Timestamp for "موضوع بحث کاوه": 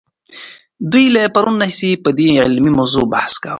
2.79-3.49